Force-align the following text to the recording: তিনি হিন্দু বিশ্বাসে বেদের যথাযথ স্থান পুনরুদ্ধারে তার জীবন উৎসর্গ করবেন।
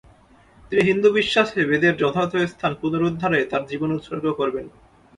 তিনি 0.71 0.81
হিন্দু 0.89 1.09
বিশ্বাসে 1.11 1.59
বেদের 1.69 1.93
যথাযথ 1.97 2.33
স্থান 2.51 2.71
পুনরুদ্ধারে 2.81 3.39
তার 3.51 3.63
জীবন 3.67 3.89
উৎসর্গ 3.91 4.25
করবেন। 4.31 4.65